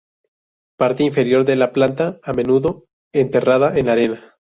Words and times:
Parte 0.79 1.03
inferior 1.03 1.45
de 1.45 1.55
la 1.55 1.71
planta 1.73 2.19
a 2.23 2.33
menudo 2.33 2.87
enterrada 3.13 3.77
en 3.77 3.85
la 3.85 3.91
arena. 3.91 4.35